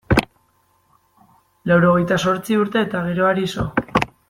Laurogehita 1.73 2.19
zortzi 2.25 2.59
urte 2.63 2.85
eta 2.87 3.05
geroari 3.11 3.49
so. 3.55 3.69